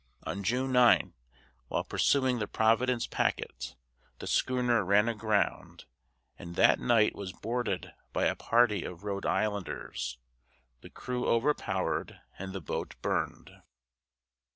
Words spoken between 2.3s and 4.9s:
the Providence Packet, the schooner